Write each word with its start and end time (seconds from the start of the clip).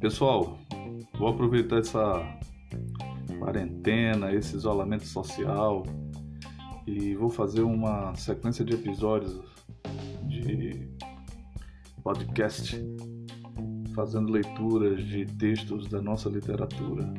Pessoal, 0.00 0.58
vou 1.18 1.28
aproveitar 1.28 1.78
essa 1.78 2.40
quarentena, 3.38 4.32
esse 4.32 4.56
isolamento 4.56 5.06
social 5.06 5.82
e 6.86 7.14
vou 7.14 7.30
fazer 7.30 7.62
uma 7.62 8.14
sequência 8.14 8.64
de 8.64 8.74
episódios 8.74 9.40
de 10.26 10.88
podcast 12.02 12.82
fazendo 13.94 14.32
leituras 14.32 15.04
de 15.04 15.26
textos 15.26 15.86
da 15.88 16.00
nossa 16.00 16.28
literatura 16.28 17.12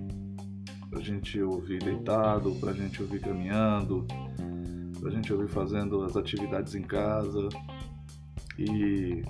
para 0.89 1.00
a 1.00 1.04
gente 1.04 1.41
ouvir 1.41 1.84
deitado, 1.84 2.54
para 2.55 2.71
a 2.71 2.73
gente 2.73 3.02
ouvir 3.02 3.21
caminhando, 3.21 4.05
para 5.02 5.10
a 5.10 5.14
gente 5.14 5.34
ouvir 5.34 5.48
fazendo 5.48 6.04
as 6.04 6.16
atividades 6.16 6.76
em 6.76 6.84
casa 6.84 7.50
e 8.58 9.23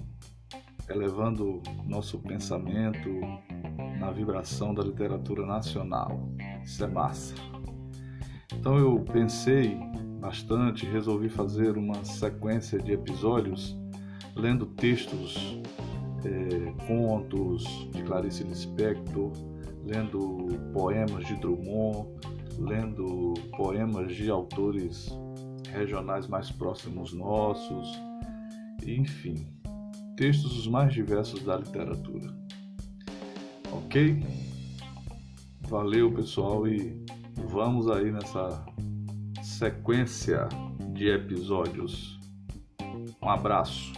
elevando 0.89 1.63
nosso 1.85 2.19
pensamento 2.19 3.09
na 3.97 4.11
vibração 4.11 4.73
da 4.73 4.83
literatura 4.83 5.45
nacional. 5.45 6.29
Isso 6.61 6.83
é 6.83 6.87
massa. 6.87 7.33
Então 8.53 8.77
eu 8.77 8.99
pensei 9.13 9.79
bastante, 10.19 10.85
resolvi 10.85 11.29
fazer 11.29 11.77
uma 11.77 12.03
sequência 12.03 12.77
de 12.77 12.91
episódios 12.91 13.79
lendo 14.35 14.65
textos, 14.65 15.61
é, 16.25 16.85
contos 16.85 17.63
de 17.93 18.03
Clarice 18.03 18.43
Lispector, 18.43 19.31
lendo 19.85 20.47
poemas 20.73 21.25
de 21.25 21.35
Drummond, 21.35 22.09
lendo 22.59 23.33
poemas 23.55 24.13
de 24.13 24.29
autores 24.29 25.09
regionais 25.71 26.27
mais 26.27 26.51
próximos 26.51 27.13
nossos, 27.13 27.99
enfim, 28.85 29.47
textos 30.15 30.57
os 30.57 30.67
mais 30.67 30.93
diversos 30.93 31.43
da 31.43 31.57
literatura. 31.57 32.31
Ok? 33.71 34.23
Valeu, 35.67 36.13
pessoal, 36.13 36.67
e 36.67 37.01
vamos 37.47 37.89
aí 37.89 38.11
nessa 38.11 38.65
sequência 39.41 40.47
de 40.93 41.07
episódios. 41.07 42.19
Um 43.21 43.29
abraço. 43.29 43.93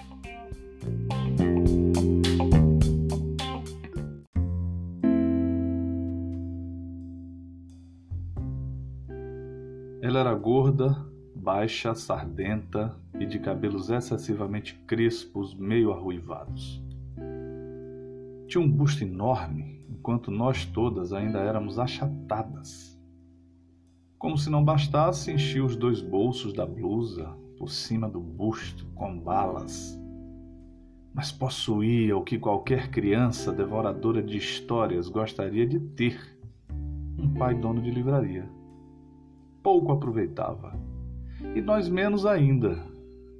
Ela 10.02 10.20
era 10.20 10.36
gorda, 10.36 11.13
baixa, 11.44 11.94
sardenta 11.94 12.96
e 13.20 13.26
de 13.26 13.38
cabelos 13.38 13.90
excessivamente 13.90 14.76
crespos, 14.88 15.54
meio 15.54 15.92
arruivados. 15.92 16.82
Tinha 18.48 18.64
um 18.64 18.72
busto 18.72 19.04
enorme, 19.04 19.86
enquanto 19.90 20.32
nós 20.32 20.66
todas 20.66 21.12
ainda 21.12 21.40
éramos 21.40 21.78
achatadas. 21.78 22.98
Como 24.18 24.38
se 24.38 24.50
não 24.50 24.64
bastasse, 24.64 25.34
enchia 25.34 25.66
os 25.66 25.76
dois 25.76 26.02
bolsos 26.02 26.54
da 26.54 26.66
blusa 26.66 27.36
por 27.58 27.70
cima 27.70 28.08
do 28.08 28.22
busto 28.22 28.86
com 28.96 29.20
balas. 29.20 30.00
Mas 31.14 31.30
possuía 31.30 32.16
o 32.16 32.24
que 32.24 32.40
qualquer 32.40 32.90
criança 32.90 33.52
devoradora 33.52 34.24
de 34.24 34.38
histórias 34.38 35.10
gostaria 35.10 35.68
de 35.68 35.80
ter: 35.80 36.18
um 37.20 37.34
pai 37.34 37.54
dono 37.54 37.82
de 37.82 37.92
livraria 37.92 38.50
pouco 39.64 39.94
aproveitava. 39.94 40.78
E 41.56 41.62
nós 41.62 41.88
menos 41.90 42.26
ainda. 42.26 42.78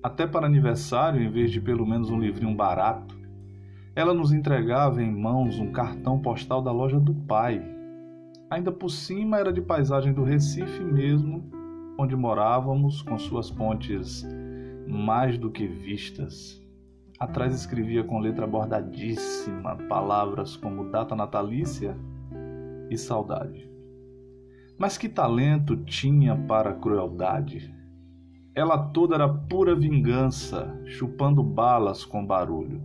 Até 0.02 0.28
para 0.28 0.46
aniversário, 0.46 1.22
em 1.22 1.30
vez 1.30 1.52
de 1.52 1.62
pelo 1.62 1.86
menos 1.86 2.10
um 2.10 2.20
livrinho 2.20 2.56
barato, 2.56 3.16
ela 3.96 4.14
nos 4.14 4.32
entregava 4.32 5.02
em 5.02 5.12
mãos 5.12 5.60
um 5.60 5.72
cartão 5.72 6.20
postal 6.20 6.62
da 6.62 6.72
loja 6.72 7.00
do 7.00 7.14
pai. 7.14 7.64
Ainda 8.50 8.72
por 8.72 8.90
cima 8.90 9.38
era 9.38 9.54
de 9.54 9.62
paisagem 9.62 10.14
do 10.14 10.24
Recife 10.24 10.84
mesmo, 10.84 11.44
onde 11.98 12.16
morávamos, 12.16 13.02
com 13.02 13.18
suas 13.18 13.50
pontes 13.50 14.26
mais 14.88 15.38
do 15.38 15.50
que 15.50 15.66
vistas. 15.68 16.62
Atrás 17.20 17.54
escrevia 17.54 18.04
com 18.04 18.20
letra 18.20 18.46
bordadíssima 18.46 19.78
palavras 19.88 20.58
como 20.58 20.90
data 20.90 21.16
natalícia 21.16 21.96
e 22.90 22.98
saudade. 22.98 23.70
Mas 24.78 24.98
que 24.98 25.08
talento 25.08 25.78
tinha 25.78 26.36
para 26.36 26.72
a 26.72 26.76
crueldade! 26.76 27.74
Ela 28.56 28.78
toda 28.78 29.16
era 29.16 29.28
pura 29.28 29.76
vingança, 29.76 30.80
chupando 30.86 31.42
balas 31.42 32.06
com 32.06 32.26
barulho. 32.26 32.84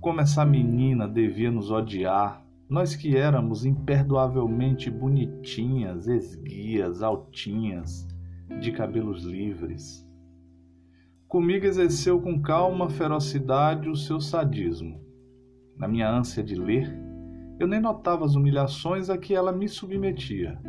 Como 0.00 0.20
essa 0.20 0.44
menina 0.44 1.06
devia 1.06 1.50
nos 1.50 1.70
odiar, 1.70 2.44
nós 2.68 2.96
que 2.96 3.16
éramos 3.16 3.64
imperdoavelmente 3.64 4.90
bonitinhas, 4.90 6.08
esguias, 6.08 7.02
altinhas, 7.02 8.08
de 8.60 8.72
cabelos 8.72 9.24
livres. 9.24 10.04
Comigo 11.28 11.64
exerceu 11.64 12.20
com 12.20 12.42
calma 12.42 12.90
ferocidade 12.90 13.88
o 13.88 13.94
seu 13.94 14.20
sadismo. 14.20 15.00
Na 15.76 15.86
minha 15.86 16.10
ânsia 16.10 16.42
de 16.42 16.56
ler, 16.56 16.92
eu 17.60 17.68
nem 17.68 17.80
notava 17.80 18.24
as 18.24 18.34
humilhações 18.34 19.08
a 19.08 19.16
que 19.16 19.34
ela 19.34 19.52
me 19.52 19.68
submetia. 19.68 20.60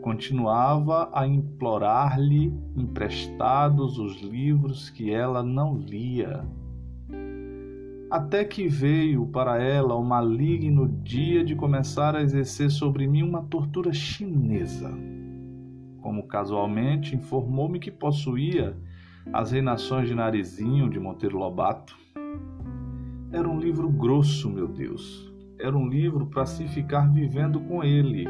Continuava 0.00 1.10
a 1.12 1.26
implorar-lhe 1.26 2.52
emprestados 2.74 3.98
os 3.98 4.20
livros 4.22 4.88
que 4.88 5.10
ela 5.12 5.42
não 5.42 5.76
lia. 5.76 6.44
Até 8.10 8.44
que 8.44 8.66
veio 8.66 9.26
para 9.26 9.62
ela 9.62 9.94
o 9.94 10.04
maligno 10.04 10.88
dia 10.88 11.44
de 11.44 11.54
começar 11.54 12.16
a 12.16 12.22
exercer 12.22 12.70
sobre 12.70 13.06
mim 13.06 13.22
uma 13.22 13.42
tortura 13.42 13.92
chinesa. 13.92 14.90
Como 16.00 16.26
casualmente 16.26 17.14
informou-me 17.14 17.78
que 17.78 17.90
possuía 17.90 18.76
as 19.32 19.52
reinações 19.52 20.08
de 20.08 20.14
Narizinho 20.14 20.88
de 20.88 20.98
Monteiro 20.98 21.38
Lobato. 21.38 21.96
Era 23.30 23.48
um 23.48 23.60
livro 23.60 23.88
grosso, 23.88 24.50
meu 24.50 24.66
Deus, 24.66 25.30
era 25.58 25.76
um 25.76 25.86
livro 25.86 26.26
para 26.26 26.46
se 26.46 26.66
ficar 26.66 27.12
vivendo 27.12 27.60
com 27.60 27.84
ele, 27.84 28.26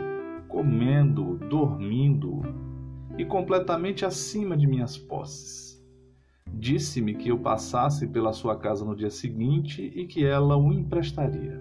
comendo, 0.51 1.39
dormindo 1.49 2.43
e 3.17 3.25
completamente 3.25 4.05
acima 4.05 4.57
de 4.57 4.67
minhas 4.67 4.99
posses. 4.99 5.81
Disse-me 6.53 7.15
que 7.15 7.29
eu 7.29 7.39
passasse 7.39 8.09
pela 8.09 8.33
sua 8.33 8.57
casa 8.57 8.85
no 8.85 8.97
dia 8.97 9.11
seguinte 9.11 9.83
e 9.95 10.07
que 10.07 10.25
ela 10.25 10.57
o 10.57 10.73
emprestaria. 10.73 11.59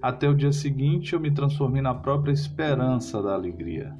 Até 0.00 0.28
o 0.28 0.34
dia 0.34 0.52
seguinte 0.52 1.12
eu 1.12 1.20
me 1.20 1.30
transformei 1.30 1.82
na 1.82 1.94
própria 1.94 2.32
esperança 2.32 3.22
da 3.22 3.34
alegria. 3.34 3.96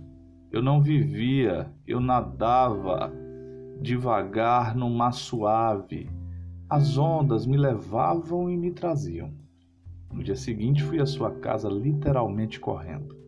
Eu 0.50 0.62
não 0.62 0.82
vivia, 0.82 1.70
eu 1.86 2.00
nadava 2.00 3.12
devagar 3.80 4.74
num 4.74 4.94
mar 4.94 5.12
suave. 5.12 6.10
As 6.69 6.97
ondas 6.97 7.47
me 7.47 7.56
levavam 7.56 8.50
e 8.50 8.56
me 8.56 8.72
traziam. 8.72 9.32
No 10.12 10.22
dia 10.22 10.36
seguinte, 10.36 10.82
fui 10.82 11.00
à 11.00 11.06
sua 11.06 11.30
casa 11.30 11.69
literalmente 11.69 12.60
correndo. 12.60 13.22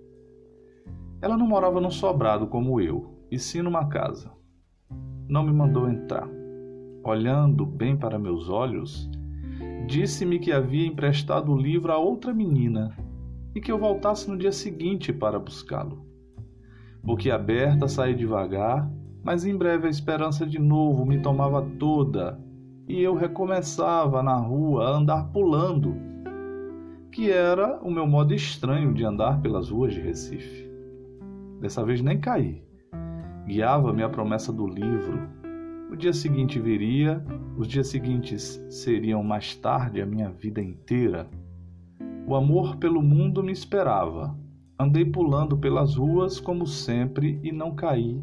Ela 1.25 1.39
não 1.39 1.47
morava 1.47 1.81
num 1.81 1.91
sobrado 1.91 2.47
como 2.49 2.79
eu, 2.79 3.15
e 3.31 3.39
sim 3.39 3.62
numa 3.62 3.87
casa. 3.87 4.31
Não 5.27 5.43
me 5.43 5.55
mandou 5.55 5.89
entrar. 5.89 6.29
Olhando 7.03 7.65
bem 7.65 7.97
para 7.97 8.19
meus 8.19 8.51
olhos, 8.51 9.09
disse-me 9.87 10.39
que 10.39 10.53
havia 10.53 10.87
emprestado 10.87 11.51
o 11.51 11.57
livro 11.57 11.91
a 11.91 11.97
outra 11.97 12.35
menina 12.35 12.95
e 13.55 13.61
que 13.62 13.73
eu 13.73 13.79
voltasse 13.79 14.31
no 14.31 14.37
dia 14.37 14.53
seguinte 14.53 15.15
para 15.15 15.39
buscá-lo. 15.39 16.05
Boquiaberta, 17.03 17.89
saí 17.89 18.15
devagar, 18.15 18.87
mas 19.23 19.47
em 19.47 19.56
breve 19.56 19.87
a 19.87 19.91
esperança 19.91 20.44
de 20.44 20.59
novo 20.59 21.06
me 21.06 21.23
tomava 21.23 21.62
toda 21.79 22.38
e 22.87 23.00
eu 23.00 23.15
recomeçava 23.15 24.23
na 24.23 24.37
rua 24.37 24.88
a 24.91 24.97
andar 24.99 25.32
pulando 25.32 25.97
que 27.11 27.31
era 27.31 27.81
o 27.82 27.91
meu 27.91 28.06
modo 28.06 28.35
estranho 28.35 28.93
de 28.93 29.06
andar 29.06 29.41
pelas 29.41 29.70
ruas 29.70 29.94
de 29.94 30.03
Recife. 30.03 30.74
Dessa 31.64 31.82
vez 31.82 32.02
nem 32.02 32.20
caí. 32.20 32.62
Guiava-me 33.46 34.02
a 34.02 34.08
promessa 34.11 34.52
do 34.52 34.66
livro. 34.66 35.26
O 35.90 35.96
dia 35.96 36.12
seguinte 36.12 36.61
viria, 36.61 37.25
os 37.56 37.66
dias 37.66 37.88
seguintes 37.88 38.62
seriam 38.69 39.25
mais 39.25 39.56
tarde 39.56 40.02
a 40.02 40.05
minha 40.05 40.31
vida 40.31 40.61
inteira. 40.61 41.26
O 42.28 42.34
amor 42.34 42.76
pelo 42.76 43.00
mundo 43.00 43.43
me 43.43 43.50
esperava. 43.50 44.38
Andei 44.78 45.06
pulando 45.06 45.56
pelas 45.56 45.96
ruas 45.96 46.38
como 46.38 46.66
sempre 46.66 47.40
e 47.43 47.50
não 47.50 47.75
caí 47.75 48.22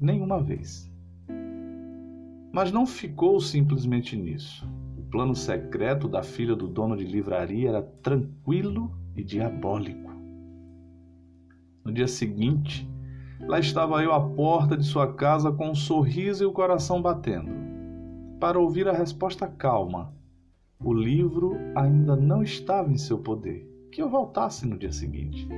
nenhuma 0.00 0.42
vez. 0.42 0.92
Mas 2.52 2.72
não 2.72 2.84
ficou 2.84 3.38
simplesmente 3.38 4.16
nisso 4.16 4.68
plano 5.08 5.36
secreto 5.36 6.08
da 6.08 6.22
filha 6.22 6.56
do 6.56 6.66
dono 6.66 6.96
de 6.96 7.04
livraria 7.04 7.68
era 7.68 7.82
tranquilo 7.82 8.90
e 9.14 9.22
diabólico. 9.22 10.11
No 11.84 11.92
dia 11.92 12.06
seguinte, 12.06 12.88
lá 13.40 13.58
estava 13.58 14.02
eu 14.02 14.12
à 14.12 14.20
porta 14.20 14.76
de 14.76 14.84
sua 14.84 15.12
casa 15.12 15.50
com 15.50 15.70
um 15.70 15.74
sorriso 15.74 16.44
e 16.44 16.46
o 16.46 16.52
coração 16.52 17.02
batendo. 17.02 17.50
para 18.38 18.58
ouvir 18.58 18.88
a 18.88 18.92
resposta 18.92 19.46
calma. 19.46 20.12
O 20.84 20.92
livro 20.92 21.56
ainda 21.76 22.16
não 22.16 22.42
estava 22.42 22.90
em 22.90 22.96
seu 22.96 23.18
poder, 23.18 23.64
que 23.92 24.02
eu 24.02 24.10
voltasse 24.10 24.66
no 24.66 24.76
dia 24.76 24.90
seguinte. 24.90 25.48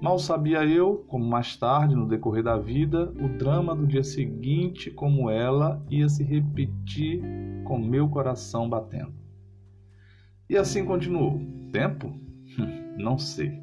Mal 0.00 0.18
sabia 0.18 0.64
eu, 0.64 1.04
como 1.06 1.24
mais 1.24 1.56
tarde, 1.56 1.94
no 1.94 2.08
decorrer 2.08 2.42
da 2.42 2.58
vida, 2.58 3.12
o 3.20 3.28
drama 3.38 3.72
do 3.72 3.86
dia 3.86 4.02
seguinte, 4.02 4.90
como 4.90 5.30
ela 5.30 5.80
ia 5.88 6.08
se 6.08 6.24
repetir 6.24 7.22
com 7.64 7.78
meu 7.78 8.08
coração 8.08 8.68
batendo. 8.68 9.14
E 10.50 10.56
assim 10.56 10.84
continuou. 10.84 11.40
Tempo? 11.70 12.08
Hum, 12.58 12.96
não 12.98 13.16
sei. 13.16 13.61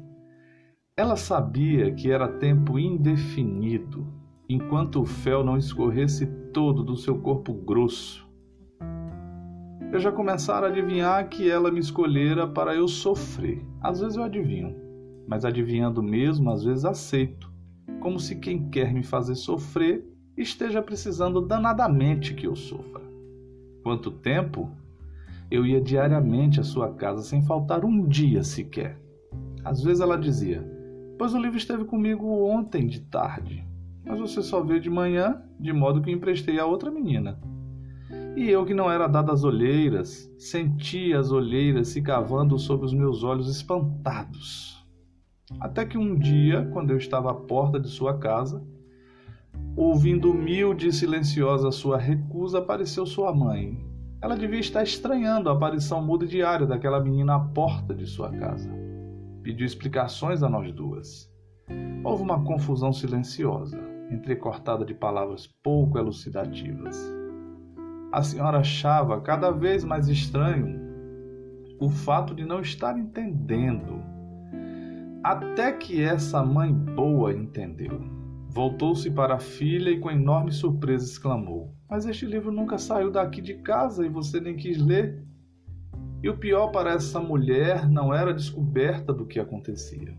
Ela 1.00 1.16
sabia 1.16 1.90
que 1.94 2.10
era 2.10 2.28
tempo 2.28 2.78
indefinido, 2.78 4.06
enquanto 4.46 5.00
o 5.00 5.06
fel 5.06 5.42
não 5.42 5.56
escorresse 5.56 6.26
todo 6.52 6.84
do 6.84 6.94
seu 6.94 7.18
corpo 7.18 7.54
grosso. 7.54 8.28
Eu 9.90 9.98
já 9.98 10.12
começara 10.12 10.66
a 10.66 10.68
adivinhar 10.68 11.26
que 11.30 11.50
ela 11.50 11.70
me 11.70 11.80
escolhera 11.80 12.46
para 12.46 12.74
eu 12.74 12.86
sofrer. 12.86 13.64
Às 13.80 14.00
vezes 14.00 14.18
eu 14.18 14.24
adivinho 14.24 14.90
mas 15.30 15.44
adivinhando 15.44 16.02
mesmo, 16.02 16.50
às 16.50 16.64
vezes 16.64 16.84
aceito, 16.84 17.48
como 18.00 18.18
se 18.18 18.34
quem 18.34 18.68
quer 18.68 18.92
me 18.92 19.04
fazer 19.04 19.36
sofrer 19.36 20.04
esteja 20.36 20.82
precisando 20.82 21.40
danadamente 21.40 22.34
que 22.34 22.48
eu 22.48 22.56
sofra. 22.56 23.00
Quanto 23.84 24.10
tempo? 24.10 24.68
Eu 25.48 25.64
ia 25.64 25.80
diariamente 25.80 26.58
à 26.58 26.64
sua 26.64 26.92
casa 26.94 27.22
sem 27.22 27.42
faltar 27.42 27.84
um 27.84 28.08
dia 28.08 28.42
sequer. 28.42 29.00
Às 29.64 29.84
vezes 29.84 30.00
ela 30.00 30.18
dizia: 30.18 30.79
Pois 31.20 31.34
o 31.34 31.38
livro 31.38 31.58
esteve 31.58 31.84
comigo 31.84 32.26
ontem 32.46 32.86
de 32.86 32.98
tarde, 32.98 33.62
mas 34.06 34.18
você 34.18 34.40
só 34.42 34.62
veio 34.62 34.80
de 34.80 34.88
manhã, 34.88 35.42
de 35.60 35.70
modo 35.70 36.00
que 36.00 36.10
emprestei 36.10 36.58
a 36.58 36.64
outra 36.64 36.90
menina. 36.90 37.38
E 38.34 38.48
eu, 38.48 38.64
que 38.64 38.72
não 38.72 38.90
era 38.90 39.06
dado 39.06 39.30
às 39.30 39.44
olheiras, 39.44 40.32
sentia 40.38 41.18
as 41.18 41.30
olheiras 41.30 41.88
se 41.88 42.00
cavando 42.00 42.58
sobre 42.58 42.86
os 42.86 42.94
meus 42.94 43.22
olhos 43.22 43.54
espantados. 43.54 44.82
Até 45.60 45.84
que 45.84 45.98
um 45.98 46.18
dia, 46.18 46.66
quando 46.72 46.90
eu 46.90 46.96
estava 46.96 47.32
à 47.32 47.34
porta 47.34 47.78
de 47.78 47.88
sua 47.88 48.16
casa, 48.16 48.66
ouvindo 49.76 50.30
humilde 50.30 50.88
e 50.88 50.92
silenciosa 50.92 51.70
sua 51.70 51.98
recusa, 51.98 52.60
apareceu 52.60 53.04
sua 53.04 53.30
mãe. 53.30 53.78
Ela 54.22 54.38
devia 54.38 54.58
estar 54.58 54.82
estranhando 54.82 55.50
a 55.50 55.52
aparição 55.52 56.02
muda 56.02 56.24
e 56.24 56.28
diária 56.28 56.66
daquela 56.66 56.98
menina 56.98 57.34
à 57.34 57.40
porta 57.40 57.94
de 57.94 58.06
sua 58.06 58.30
casa. 58.30 58.89
Pediu 59.42 59.66
explicações 59.66 60.42
a 60.42 60.48
nós 60.48 60.72
duas. 60.72 61.30
Houve 62.04 62.22
uma 62.22 62.44
confusão 62.44 62.92
silenciosa, 62.92 63.80
entrecortada 64.10 64.84
de 64.84 64.94
palavras 64.94 65.46
pouco 65.62 65.98
elucidativas. 65.98 66.96
A 68.12 68.22
senhora 68.22 68.58
achava 68.58 69.20
cada 69.20 69.50
vez 69.50 69.84
mais 69.84 70.08
estranho 70.08 70.80
o 71.80 71.88
fato 71.88 72.34
de 72.34 72.44
não 72.44 72.60
estar 72.60 72.98
entendendo 72.98 74.02
até 75.22 75.72
que 75.72 76.02
essa 76.02 76.42
mãe 76.42 76.72
boa 76.72 77.32
entendeu. 77.32 78.00
Voltou-se 78.48 79.10
para 79.10 79.34
a 79.36 79.38
filha 79.38 79.90
e 79.90 80.00
com 80.00 80.10
enorme 80.10 80.50
surpresa 80.50 81.04
exclamou: 81.04 81.74
Mas 81.88 82.06
este 82.06 82.26
livro 82.26 82.50
nunca 82.50 82.78
saiu 82.78 83.10
daqui 83.10 83.40
de 83.40 83.54
casa 83.54 84.04
e 84.04 84.08
você 84.08 84.40
nem 84.40 84.56
quis 84.56 84.78
ler. 84.78 85.24
E 86.22 86.28
o 86.28 86.36
pior 86.36 86.68
para 86.68 86.92
essa 86.92 87.18
mulher 87.18 87.88
não 87.88 88.12
era 88.12 88.30
a 88.30 88.34
descoberta 88.34 89.12
do 89.12 89.24
que 89.24 89.40
acontecia. 89.40 90.14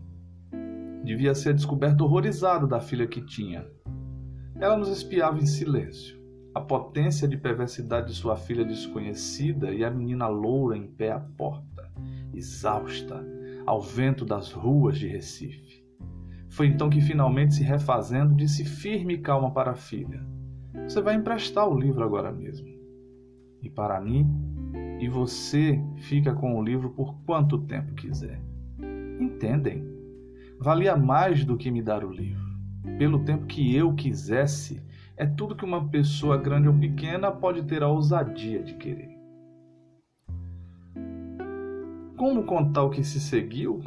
Devia 1.04 1.34
ser 1.34 1.50
a 1.50 1.52
descoberta 1.52 2.02
horrorizada 2.02 2.66
da 2.66 2.80
filha 2.80 3.06
que 3.06 3.20
tinha. 3.20 3.64
Ela 4.58 4.76
nos 4.76 4.88
espiava 4.88 5.38
em 5.38 5.46
silêncio. 5.46 6.20
A 6.54 6.60
potência 6.60 7.26
de 7.28 7.36
perversidade 7.36 8.08
de 8.08 8.14
sua 8.14 8.36
filha 8.36 8.64
desconhecida 8.64 9.72
e 9.72 9.84
a 9.84 9.90
menina 9.90 10.26
loura 10.26 10.76
em 10.76 10.86
pé 10.86 11.12
à 11.12 11.20
porta, 11.20 11.90
exausta, 12.34 13.24
ao 13.64 13.80
vento 13.80 14.24
das 14.24 14.52
ruas 14.52 14.98
de 14.98 15.06
Recife. 15.06 15.82
Foi 16.48 16.66
então 16.66 16.90
que, 16.90 17.00
finalmente 17.00 17.54
se 17.54 17.62
refazendo, 17.62 18.34
disse 18.34 18.64
firme 18.64 19.14
e 19.14 19.18
calma 19.18 19.50
para 19.52 19.70
a 19.70 19.76
filha: 19.76 20.20
Você 20.86 21.00
vai 21.00 21.14
emprestar 21.14 21.66
o 21.66 21.78
livro 21.78 22.04
agora 22.04 22.30
mesmo. 22.30 22.68
E 23.62 23.70
para 23.70 24.00
mim, 24.00 24.28
e 25.00 25.08
você 25.08 25.80
fica 25.96 26.32
com 26.32 26.58
o 26.58 26.62
livro 26.62 26.90
por 26.90 27.14
quanto 27.24 27.58
tempo 27.58 27.94
quiser. 27.94 28.40
Entendem? 29.20 29.84
Valia 30.58 30.96
mais 30.96 31.44
do 31.44 31.56
que 31.56 31.70
me 31.70 31.82
dar 31.82 32.04
o 32.04 32.10
livro. 32.10 32.52
Pelo 32.98 33.24
tempo 33.24 33.46
que 33.46 33.74
eu 33.74 33.94
quisesse, 33.94 34.82
é 35.16 35.26
tudo 35.26 35.56
que 35.56 35.64
uma 35.64 35.88
pessoa 35.88 36.36
grande 36.36 36.68
ou 36.68 36.74
pequena 36.74 37.30
pode 37.30 37.64
ter 37.64 37.82
a 37.82 37.88
ousadia 37.88 38.62
de 38.62 38.74
querer. 38.74 39.10
Como 42.16 42.44
contar 42.44 42.84
o 42.84 42.90
que 42.90 43.02
se 43.02 43.18
seguiu? 43.18 43.80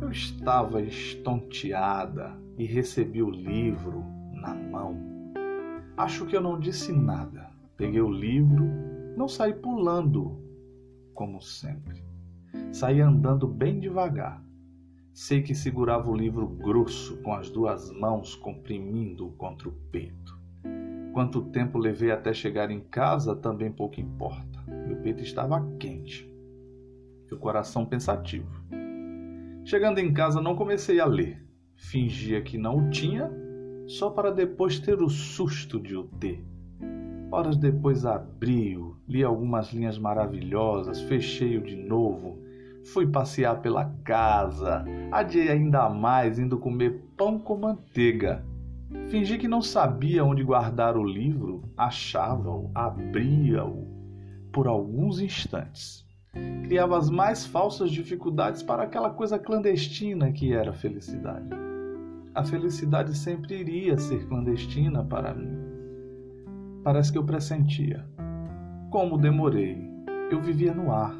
Eu 0.00 0.10
estava 0.10 0.82
estonteada 0.82 2.36
e 2.58 2.64
recebi 2.64 3.22
o 3.22 3.30
livro 3.30 4.04
na 4.32 4.54
mão. 4.54 4.96
Acho 5.96 6.26
que 6.26 6.36
eu 6.36 6.40
não 6.40 6.58
disse 6.58 6.92
nada. 6.92 7.50
Peguei 7.76 8.00
o 8.00 8.10
livro, 8.10 8.68
não 9.16 9.28
saí 9.28 9.54
pulando, 9.54 10.40
como 11.14 11.40
sempre. 11.40 12.04
Saí 12.72 13.00
andando 13.00 13.46
bem 13.46 13.78
devagar. 13.78 14.42
Sei 15.12 15.42
que 15.42 15.54
segurava 15.54 16.10
o 16.10 16.16
livro 16.16 16.46
grosso 16.46 17.18
com 17.22 17.34
as 17.34 17.50
duas 17.50 17.90
mãos 17.90 18.34
comprimindo 18.34 19.30
contra 19.38 19.68
o 19.68 19.72
peito. 19.90 20.40
Quanto 21.12 21.42
tempo 21.50 21.78
levei 21.78 22.10
até 22.10 22.32
chegar 22.32 22.70
em 22.70 22.80
casa 22.80 23.36
também 23.36 23.70
pouco 23.70 24.00
importa. 24.00 24.62
Meu 24.86 24.96
peito 24.96 25.22
estava 25.22 25.60
quente 25.78 26.32
o 27.34 27.38
coração 27.38 27.84
pensativo. 27.84 28.62
Chegando 29.64 29.98
em 29.98 30.12
casa, 30.12 30.40
não 30.40 30.56
comecei 30.56 31.00
a 31.00 31.06
ler. 31.06 31.42
Fingia 31.76 32.42
que 32.42 32.58
não 32.58 32.76
o 32.76 32.90
tinha, 32.90 33.30
só 33.86 34.10
para 34.10 34.30
depois 34.30 34.78
ter 34.78 35.00
o 35.02 35.08
susto 35.08 35.80
de 35.80 35.96
o 35.96 36.04
ter. 36.04 36.44
Horas 37.32 37.56
depois 37.56 38.04
abri-o, 38.04 38.96
li 39.08 39.24
algumas 39.24 39.72
linhas 39.72 39.98
maravilhosas, 39.98 41.00
fechei-o 41.00 41.64
de 41.64 41.74
novo, 41.74 42.38
fui 42.92 43.06
passear 43.06 43.62
pela 43.62 43.86
casa, 44.04 44.84
adiei 45.10 45.48
ainda 45.48 45.88
mais 45.88 46.38
indo 46.38 46.58
comer 46.58 47.02
pão 47.16 47.38
com 47.38 47.56
manteiga. 47.56 48.44
Fingi 49.08 49.38
que 49.38 49.48
não 49.48 49.62
sabia 49.62 50.24
onde 50.24 50.44
guardar 50.44 50.96
o 50.96 51.02
livro, 51.02 51.64
achava-o, 51.76 52.70
abria-o 52.74 53.90
por 54.52 54.68
alguns 54.68 55.18
instantes 55.18 56.02
criava 56.72 56.96
as 56.96 57.10
mais 57.10 57.44
falsas 57.44 57.90
dificuldades 57.90 58.62
para 58.62 58.84
aquela 58.84 59.10
coisa 59.10 59.38
clandestina 59.38 60.32
que 60.32 60.54
era 60.54 60.70
a 60.70 60.74
felicidade. 60.74 61.50
A 62.34 62.42
felicidade 62.42 63.14
sempre 63.14 63.60
iria 63.60 63.98
ser 63.98 64.26
clandestina 64.26 65.04
para 65.04 65.34
mim. 65.34 65.71
Parece 66.84 67.12
que 67.12 67.18
eu 67.18 67.24
pressentia. 67.24 68.04
Como 68.90 69.16
demorei, 69.16 69.88
eu 70.30 70.42
vivia 70.42 70.74
no 70.74 70.90
ar. 70.90 71.14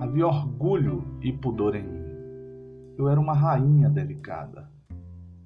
Havia 0.00 0.26
orgulho 0.26 1.04
e 1.22 1.32
pudor 1.32 1.76
em 1.76 1.84
mim. 1.84 2.04
Eu 2.98 3.08
era 3.08 3.20
uma 3.20 3.32
rainha 3.32 3.88
delicada. 3.88 4.68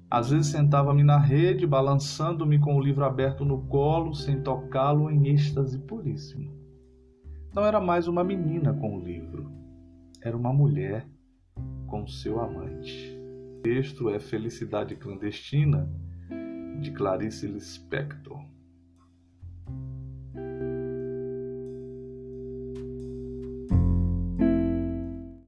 Às 0.09 0.31
vezes 0.31 0.47
sentava-me 0.47 1.03
na 1.03 1.19
rede, 1.19 1.67
balançando-me 1.67 2.57
com 2.57 2.75
o 2.75 2.81
livro 2.81 3.05
aberto 3.05 3.45
no 3.45 3.61
colo, 3.67 4.15
sem 4.15 4.41
tocá-lo 4.41 5.11
em 5.11 5.27
êxtase 5.27 5.77
puríssimo. 5.77 6.51
Não 7.53 7.63
era 7.63 7.79
mais 7.79 8.07
uma 8.07 8.23
menina 8.23 8.73
com 8.73 8.97
o 8.97 8.99
livro, 8.99 9.51
era 10.23 10.35
uma 10.35 10.51
mulher 10.51 11.07
com 11.85 12.07
seu 12.07 12.39
amante. 12.39 13.15
O 13.57 13.61
texto 13.61 14.09
é 14.09 14.19
Felicidade 14.19 14.95
Clandestina, 14.95 15.87
de 16.81 16.91
Clarice 16.91 17.45
Lispector. 17.45 18.39